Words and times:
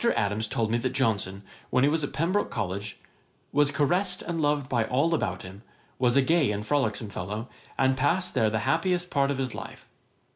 Adams 0.15 0.47
told 0.47 0.71
me 0.71 0.79
that 0.79 0.93
Johnson, 0.93 1.43
while 1.69 1.83
he 1.83 1.87
was 1.89 2.03
at 2.03 2.11
Pembroke 2.11 2.49
College, 2.49 2.97
'was 3.51 3.69
caressed 3.69 4.23
and 4.23 4.41
loved 4.41 4.67
by 4.67 4.83
all 4.85 5.13
about 5.13 5.43
him, 5.43 5.61
was 5.99 6.17
a 6.17 6.23
gay 6.23 6.49
and 6.49 6.65
frolicksome 6.65 7.09
fellow, 7.09 7.47
and 7.77 7.95
passed 7.95 8.33
there 8.33 8.49
the 8.49 8.61
happiest 8.65 9.11
part 9.11 9.29
of 9.29 9.37
his 9.37 9.53
life.' 9.53 9.87